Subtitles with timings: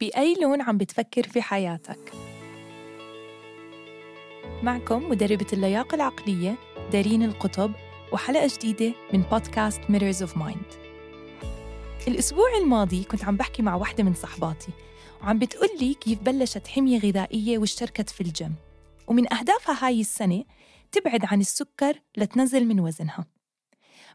[0.00, 2.12] بأي لون عم بتفكر في حياتك؟
[4.62, 6.58] معكم مدربة اللياقة العقلية
[6.92, 7.72] دارين القطب
[8.12, 10.76] وحلقة جديدة من بودكاست Mirrors of Mind.
[12.08, 14.72] الأسبوع الماضي كنت عم بحكي مع واحدة من صحباتي
[15.22, 18.54] وعم بتقول لي كيف بلشت حمية غذائية واشتركت في الجيم.
[19.06, 20.44] ومن أهدافها هاي السنة
[20.92, 23.26] تبعد عن السكر لتنزل من وزنها.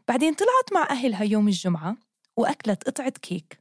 [0.08, 1.96] بعدين طلعت مع أهلها يوم الجمعة
[2.36, 3.58] وأكلت قطعة كيك.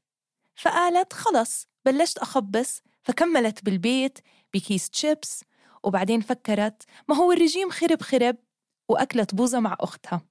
[0.56, 4.20] فقالت خلص بلشت أخبص فكملت بالبيت
[4.54, 5.44] بكيس تشيبس
[5.84, 8.38] وبعدين فكرت ما هو الرجيم خرب خرب
[8.90, 10.22] وأكلت بوزة مع أختها.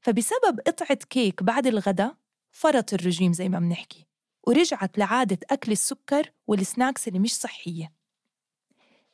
[0.00, 2.16] فبسبب قطعة كيك بعد الغداء
[2.50, 4.06] فرط الرجيم زي ما بنحكي
[4.46, 7.92] ورجعت لعادة أكل السكر وال snacks اللي مش صحية.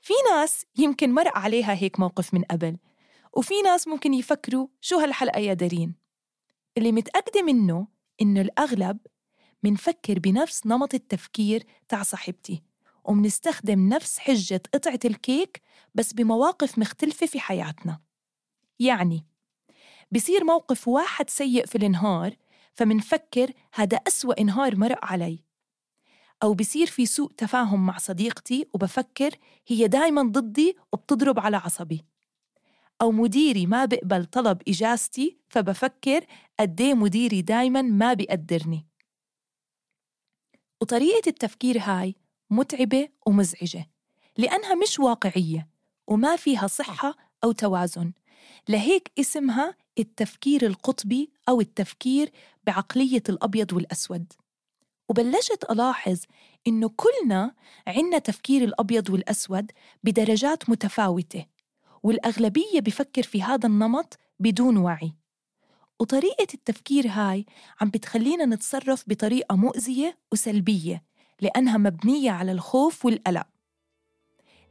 [0.00, 2.77] في ناس يمكن مر عليها هيك موقف من قبل
[3.33, 5.94] وفي ناس ممكن يفكروا شو هالحلقة يا دارين؟
[6.78, 7.86] اللي متأكدة منه
[8.22, 8.98] إنه الأغلب
[9.64, 12.62] منفكر بنفس نمط التفكير تاع صاحبتي
[13.05, 15.62] ومنستخدم نفس حجة قطعة الكيك
[15.94, 18.00] بس بمواقف مختلفة في حياتنا.
[18.78, 19.27] يعني
[20.12, 22.36] بصير موقف واحد سيء في النهار
[22.72, 25.44] فمنفكر هذا أسوأ نهار مرق علي.
[26.42, 29.30] أو بصير في سوء تفاهم مع صديقتي وبفكر
[29.67, 32.05] هي دايما ضدي وبتضرب على عصبي.
[33.02, 36.27] أو مديري ما بقبل طلب إجازتي فبفكر
[36.61, 38.86] قديه مديري دايما ما بيقدرني.
[40.84, 42.14] وطريقة التفكير هاي
[42.50, 43.90] متعبة ومزعجة
[44.38, 45.68] لأنها مش واقعية
[46.06, 48.12] وما فيها صحة أو توازن.
[48.68, 52.30] لهيك اسمها التفكير القطبي أو التفكير
[52.66, 54.32] بعقلية الأبيض والأسود.
[55.08, 56.22] وبلشت ألاحظ
[56.66, 57.55] إنه كلنا
[57.86, 61.46] عنا تفكير الأبيض والأسود بدرجات متفاوتة
[62.02, 65.12] والأغلبية بفكر في هذا النمط بدون وعي.
[66.00, 67.47] وطريقة التفكير هاي
[67.81, 71.05] عم بتخلينا نتصرف بطريقة مؤذية وسلبية
[71.41, 73.47] لأنها مبنية على الخوف والقلق.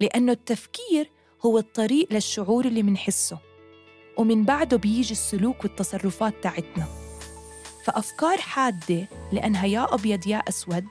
[0.01, 1.11] لأنه التفكير
[1.45, 3.39] هو الطريق للشعور اللي منحسه
[4.17, 6.85] ومن بعده بيجي السلوك والتصرفات تاعتنا.
[7.85, 10.85] فأفكار حادة لأنها يا أبيض يا أسود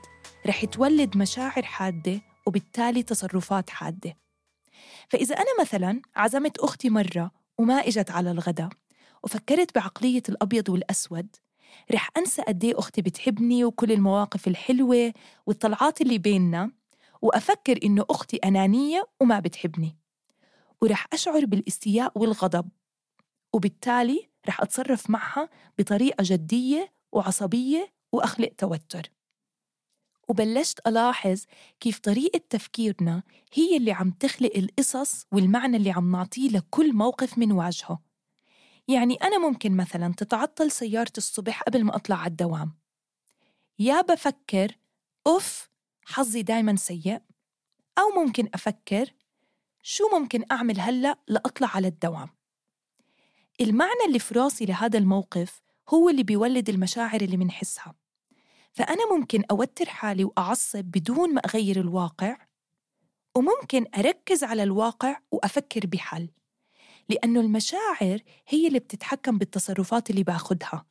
[0.47, 4.17] رح تولد مشاعر حادة وبالتالي تصرفات حادة.
[5.09, 8.69] فإذا أنا مثلا عزمت أختي مرة وما إجت على الغداء
[9.23, 11.35] وفكرت بعقلية الأبيض والأسود.
[11.91, 15.13] رح أنسى قد إيه أختي بتحبني وكل المواقف الحلوة
[15.45, 16.71] والطلعات اللي بيننا
[17.21, 19.97] وأفكر إنه أختي أنانية وما بتحبني.
[20.81, 22.69] ورح أشعر بالإستياء والغضب
[23.53, 29.11] وبالتالي رح أتصرف معها بطريقة جدية وعصبية وأخلق توتر.
[30.27, 31.43] وبلشت ألاحظ
[31.79, 33.23] كيف طريقة تفكيرنا
[33.53, 37.99] هي اللي عم تخلق القصص والمعنى اللي عم نعطيه لكل موقف منواجهه
[38.87, 42.73] يعني أنا ممكن مثلا تتعطل سيارتي الصبح قبل ما أطلع على الدوام.
[43.79, 44.77] يا بفكر
[45.27, 45.69] أوف
[46.05, 47.21] حظي دايما سيء
[47.97, 49.13] أو ممكن أفكر
[49.81, 52.29] شو ممكن أعمل هلأ لأطلع على الدوام.
[53.61, 57.95] المعنى اللي في راسي لهذا الموقف هو اللي بيولد المشاعر اللي منحسها.
[58.71, 62.37] فأنا ممكن أوتر حالي وأعصب بدون ما أغير الواقع
[63.35, 66.29] وممكن أركز على الواقع وأفكر بحل.
[67.09, 70.85] لأنه المشاعر هي اللي بتتحكم بالتصرفات اللي باخدها.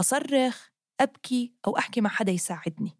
[0.00, 0.68] أصرخ
[1.00, 2.96] أبكي أو أحكي مع حدا يساعدني.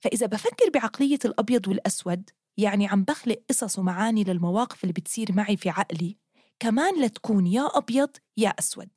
[0.00, 5.70] فإذا بفكر بعقلية الأبيض والأسود يعني عم بخلق قصص ومعاني للمواقف اللي بتصير معي في
[5.70, 6.16] عقلي
[6.60, 8.88] كمان لتكون يا أبيض يا أسود.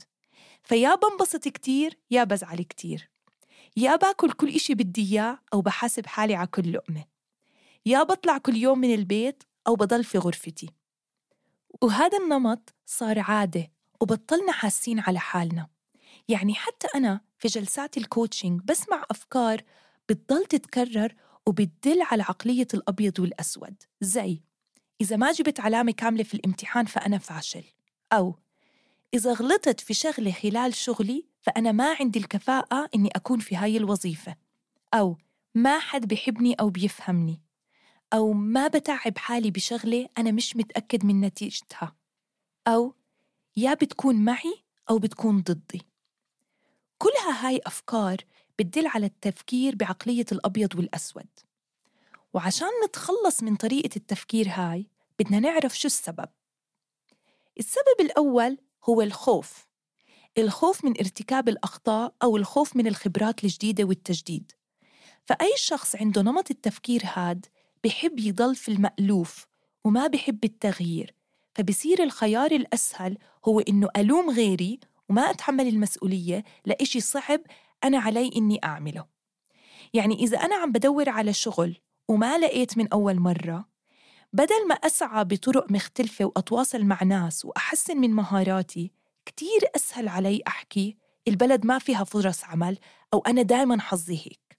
[0.64, 3.10] فيا بنبسط كتير يا بزعل كتير.
[3.78, 7.06] يا باكل كل إشي بدي إياه أو بحاسب حالي على كل لقمة.
[7.86, 10.70] يا بطلع كل يوم من البيت أو بضل في غرفتي.
[11.82, 13.72] وهذا النمط صار عادة
[14.02, 15.68] وبطلنا حاسين على حالنا.
[16.28, 19.62] يعني حتى أنا في جلسات الكوتشنج بسمع أفكار
[20.10, 21.16] بتضل تتكرر
[21.48, 23.76] وبتدل على عقلية الأبيض والأسود.
[24.02, 24.42] زي
[25.02, 27.64] إذا ما جبت علامة كاملة في الامتحان فأنا فاشل.
[28.14, 28.40] أو
[29.14, 34.36] إذا غلطت في شغلة خلال شغلي فأنا ما عندي الكفاءة إني أكون في هاي الوظيفة.
[34.94, 35.18] أو
[35.56, 37.45] ما حد بيحبني أو بيفهمني.
[38.14, 41.96] أو ما بتعب حالي بشغلة أنا مش متأكد من نتيجتها.
[42.68, 42.96] أو
[43.58, 45.82] يا بتكون معي أو بتكون ضدي.
[46.98, 48.18] كلها هاي أفكار
[48.60, 51.30] بتدل على التفكير بعقلية الأبيض والأسود.
[52.34, 54.88] وعشان نتخلص من طريقة التفكير هاي
[55.20, 56.30] بدنا نعرف شو السبب.
[57.60, 59.68] السبب الأول هو الخوف.
[60.38, 64.52] الخوف من ارتكاب الأخطاء أو الخوف من الخبرات الجديدة والتجديد.
[65.26, 67.46] فأي شخص عنده نمط التفكير هاد
[67.86, 69.48] بحب يضل في المألوف
[69.84, 71.16] وما بحب التغيير
[71.56, 73.18] فبصير الخيار الأسهل
[73.48, 74.80] هو إنه ألوم غيري
[75.10, 77.42] وما أتحمل المسؤولية لإشي صعب
[77.84, 79.06] أنا علي إني أعمله.
[79.94, 81.78] يعني إذا أنا عم بدور على شغل
[82.08, 83.66] وما لقيت من أول مرة
[84.34, 88.92] بدل ما أسعى بطرق مختلفة وأتواصل مع ناس وأحسن من مهاراتي
[89.26, 90.98] كتير أسهل علي أحكي
[91.28, 92.78] البلد ما فيها فرص عمل
[93.14, 94.58] أو أنا دايما حظي هيك.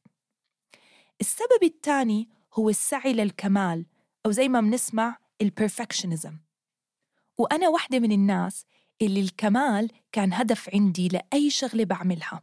[1.20, 3.86] السبب الثاني هو السعي للكمال
[4.26, 6.38] أو زي ما بنسمع البرفكشنزم
[7.38, 8.64] وأنا واحدة من الناس
[9.02, 12.42] اللي الكمال كان هدف عندي لأي شغلة بعملها.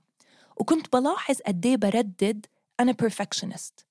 [0.58, 2.46] وكنت بلاحظ قديه بردد
[2.80, 3.86] أنا perfectionist.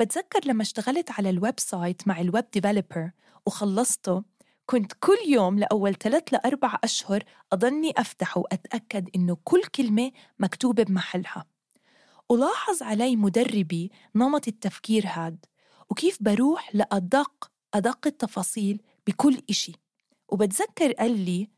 [0.00, 3.10] بتذكر لما اشتغلت على ال website مع ال web developer
[3.46, 4.22] وخلصته
[4.66, 11.46] كنت كل يوم لأول ثلاث لأربع أشهر أضلني أفتحه وأتأكد إنه كل كلمة مكتوبة بمحلها.
[12.28, 15.46] ولاحظ علي مدربي نمط التفكير هاد.
[15.90, 19.72] وكيف بروح لأدق أدق التفاصيل بكل إشي.
[20.28, 21.48] وبتذكر قال لي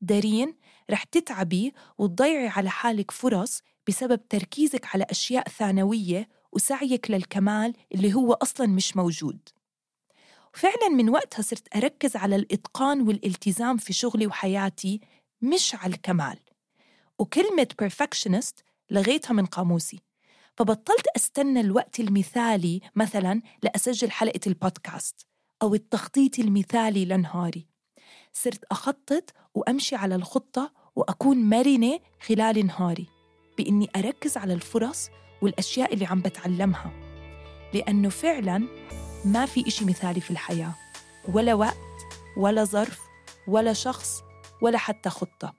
[0.00, 0.54] دارين
[0.90, 8.32] رح تتعبي وتضيعي على حالك فرص بسبب تركيزك على أشياء ثانوية وسعيك للكمال اللي هو
[8.32, 9.38] أصلاً مش موجود.
[10.54, 15.00] وفعلاً من وقتها صرت أركز على الإتقان والالتزام في شغلي وحياتي
[15.42, 16.38] مش على الكمال.
[17.18, 20.00] وكلمة perfectionist لغيتها من قاموسي.
[20.56, 25.26] فبطلت أستنى الوقت المثالي مثلاً لأسجل حلقة البودكاست
[25.62, 27.66] أو التخطيط المثالي لنهاري.
[28.32, 33.06] صرت أخطط وأمشي على الخطة وأكون مرنة خلال نهاري
[33.58, 35.08] بإني أركز على الفرص
[35.42, 36.92] والأشياء اللي عم بتعلمها
[37.74, 38.68] لأنه فعلاً
[39.24, 40.74] ما في إشي مثالي في الحياة
[41.28, 41.76] ولا وقت
[42.36, 43.00] ولا ظرف
[43.48, 44.22] ولا شخص
[44.62, 45.54] ولا حتى خطة.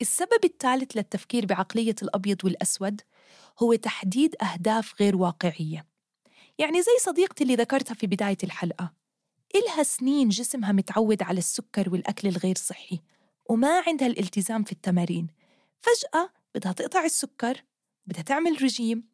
[0.00, 3.00] السبب الثالث للتفكير بعقلية الأبيض والأسود
[3.62, 5.86] هو تحديد أهداف غير واقعية.
[6.58, 8.92] يعني زي صديقتي اللي ذكرتها في بداية الحلقة
[9.54, 13.00] إلها سنين جسمها متعود على السكر والأكل الغير صحي
[13.50, 15.26] وما عندها الالتزام في التمارين.
[15.80, 17.62] فجأة بدها تقطع السكر
[18.06, 19.04] بدها تعمل رجيم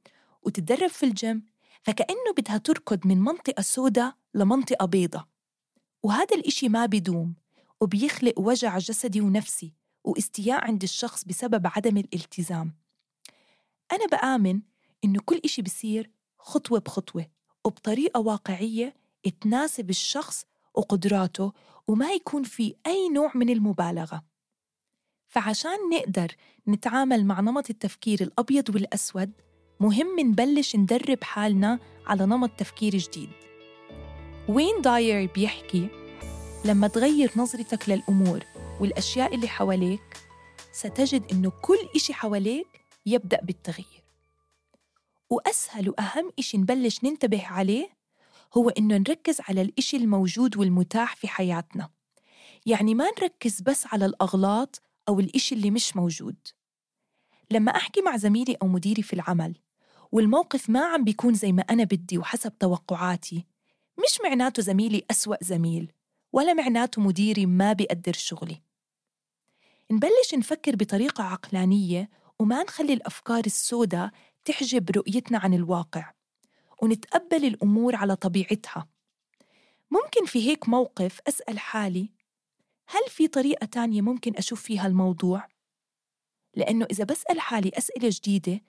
[0.43, 1.47] وتتدرب في الجيم
[1.83, 5.27] فكأنه بدها تركض من منطقة سوداء لمنطقة بيضة
[6.03, 7.35] وهذا الإشي ما بيدوم
[7.81, 9.75] وبيخلق وجع جسدي ونفسي.
[10.05, 12.75] واستياء عند الشخص بسبب عدم الالتزام.
[13.93, 14.61] أنا بآمن
[15.05, 17.27] إنه كل إشي بصير خطوة بخطوة
[17.65, 18.95] وبطريقة واقعية
[19.41, 21.53] تناسب الشخص وقدراته
[21.89, 24.25] وما يكون في أي نوع من المبالغة.
[25.29, 26.35] فعشان نقدر
[26.69, 29.33] نتعامل مع نمط التفكير الأبيض والأسود
[29.81, 33.31] مهم نبلش ندرب حالنا على نمط تفكير جديد.
[34.49, 35.89] وين داير بيحكي
[36.65, 38.45] لما تغير نظرتك للأمور؟
[38.83, 40.17] والأشياء اللي حواليك
[40.73, 44.05] ستجد إنه كل إشي حواليك يبدأ بالتغيير.
[45.31, 47.89] وأسهل وأهم إشي نبلش ننتبه عليه
[48.57, 51.91] هو إنه نركز على الإشي الموجود والمتاح في حياتنا.
[52.67, 56.37] يعني ما نركز بس على الأغلاط أو الإشي اللي مش موجود.
[57.51, 59.55] لما أحكي مع زميلي أو مديري في العمل
[60.13, 63.47] والموقف ما عم بيكون زي ما أنا بدي وحسب توقعاتي
[63.99, 65.93] مش معناته زميلي أسوأ زميل
[66.33, 68.72] ولا معناته مديري ما بيقدر شغلي.
[69.93, 74.11] نبلش نفكر بطريقة عقلانية وما نخلي الأفكار السوداء
[74.45, 76.13] تحجب رؤيتنا عن الواقع
[76.83, 78.89] ونتقبل الأمور على طبيعتها
[79.91, 82.11] ممكن في هيك موقف أسأل حالي
[82.89, 85.49] هل في طريقة تانية ممكن أشوف فيها الموضوع؟
[86.55, 88.61] لأنه إذا بسأل حالي أسئلة جديدة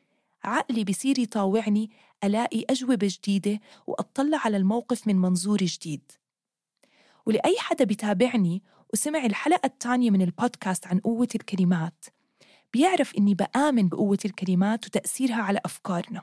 [0.43, 1.91] عقلي بصير يطاوعني
[2.23, 6.11] ألاقي أجوبة جديدة وأطلع على الموقف من منظور جديد
[7.25, 12.05] ولأي حدا بتابعني وسمع الحلقة الثانية من البودكاست عن قوة الكلمات.
[12.73, 16.21] بيعرف إني بآمن بقوة الكلمات وتأثيرها على أفكارنا.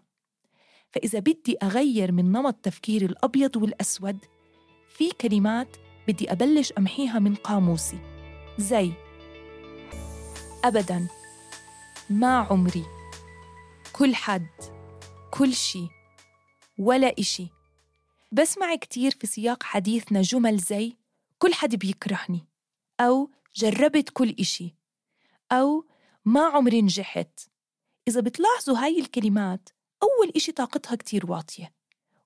[0.90, 4.18] فإذا بدي أغير من نمط تفكير الأبيض والأسود
[4.88, 5.76] في كلمات
[6.08, 7.98] بدي أبلش أمحيها من قاموسي.
[8.58, 8.92] زي
[10.64, 11.08] أبداً
[12.10, 12.84] ما عمري
[13.92, 14.48] كل حد
[15.30, 15.88] كل شي
[16.78, 17.48] ولا إشي.
[18.32, 20.96] بسمع كتير في سياق حديثنا جمل زي
[21.38, 22.49] كل حد بيكرهني.
[23.00, 24.76] أو جربت كل إشي
[25.52, 25.86] أو
[26.24, 27.40] ما عمري نجحت.
[28.08, 29.68] إذا بتلاحظوا هاي الكلمات
[30.02, 31.72] أول إشي طاقتها كتير واطية.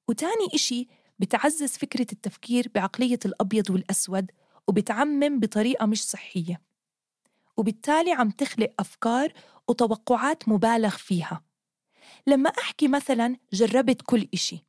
[0.08, 0.88] وتاني إشي
[1.18, 4.30] بتعزز فكرة التفكير بعقلية الأبيض والأسود
[4.68, 6.60] وبتعمم بطريقة مش صحية.
[7.56, 9.32] وبالتالي عم تخلق أفكار
[9.68, 11.44] وتوقعات مبالغ فيها.
[12.26, 14.64] لما أحكي مثلا جربت كل إشي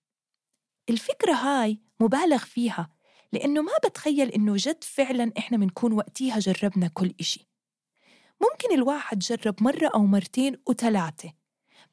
[0.90, 2.95] الفكرة هاي مبالغ فيها
[3.36, 7.48] لأنه ما بتخيل إنه جد فعلا إحنا بنكون وقتيها جربنا كل إشي.
[8.42, 11.34] ممكن الواحد جرب مرة أو مرتين وثلاثة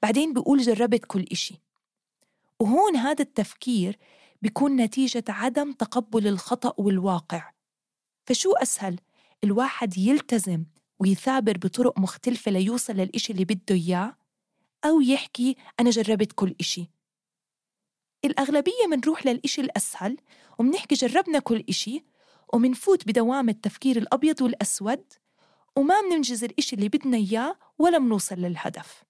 [0.02, 1.54] بعدين بيقول جربت كل إشي.
[2.60, 3.98] وهون هذا التفكير
[4.42, 7.50] بيكون نتيجة عدم تقبل الخطأ والواقع.
[8.26, 9.00] فشو أسهل؟
[9.44, 10.64] الواحد يلتزم
[10.98, 14.16] ويثابر بطرق مختلفة ليوصل للإشي اللي بده إياه
[14.84, 16.90] أو يحكي أنا جربت كل إشي.
[18.24, 20.16] الأغلبية منروح للإشي الأسهل
[20.58, 22.04] ومنحكي جربنا كل إشي
[22.54, 25.04] ومنفوت بدوام التفكير الأبيض والأسود
[25.76, 29.04] وما مننجز الإشي اللي بدنا إياه ولا منوصل للهدف.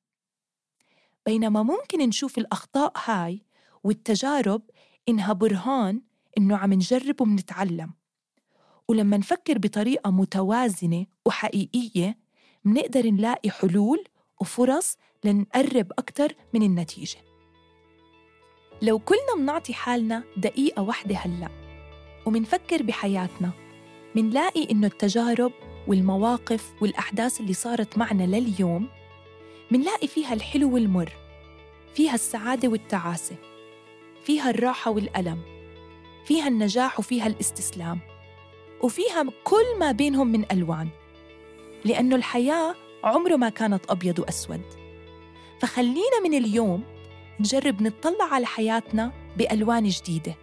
[1.26, 3.42] بينما ممكن نشوف الأخطاء هاي
[3.84, 4.62] والتجارب
[5.08, 6.02] إنها برهان
[6.38, 7.90] إنه عم نجرب ومنتعلم.
[8.88, 12.18] ولما نفكر بطريقة متوازنة وحقيقية
[12.64, 14.04] منقدر نلاقي حلول
[14.40, 17.31] وفرص لنقرب أكتر من النتيجة.
[18.82, 21.48] لو كلنا منعطي حالنا دقيقة واحدة هلأ
[22.26, 23.50] ومنفكر بحياتنا
[24.14, 25.52] منلاقي إنه التجارب
[25.88, 28.88] والمواقف والأحداث اللي صارت معنا لليوم
[29.70, 31.12] منلاقي فيها الحلو والمر
[31.94, 33.36] فيها السعادة والتعاسة
[34.24, 35.42] فيها الراحة والألم
[36.26, 37.98] فيها النجاح وفيها الاستسلام
[38.82, 40.88] وفيها كل ما بينهم من ألوان
[41.84, 42.74] لأنه الحياة
[43.04, 44.62] عمره ما كانت أبيض وأسود.
[45.60, 46.82] فخلينا من اليوم
[47.40, 50.34] نجرب نطلع على حياتنا بألوان جديدة.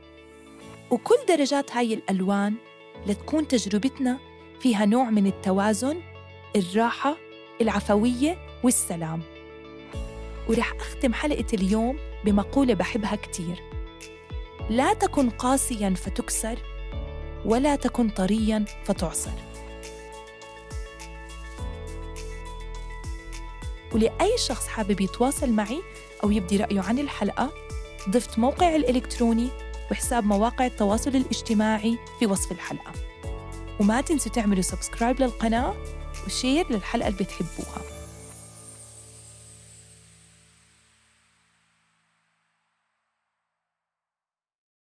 [0.92, 2.54] وكل درجات هاي الألوان
[3.08, 4.20] لتكون تجربتنا
[4.62, 6.02] فيها نوع من التوازن
[6.56, 7.16] الراحة
[7.62, 9.22] العفوية والسلام.
[10.50, 13.64] ورح أختم حلقة اليوم بمقولة بحبها كتير.
[14.70, 16.60] لا تكن قاسيا فتكسر
[17.46, 19.32] ولا تكن طريا فتعصر.
[23.94, 25.82] ولأي شخص حابب يتواصل معي
[26.24, 27.54] أو يبدي رأيه عن الحلقة
[28.10, 29.50] ضفت موقع الإلكتروني
[29.92, 32.92] وحساب مواقع التواصل الاجتماعي في وصف الحلقة.
[33.80, 35.74] وما تنسوا تعملوا subscribe للقناة
[36.26, 37.99] و share للحلقة اللي بتحبوها.